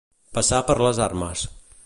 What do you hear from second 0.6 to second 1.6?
per les armes.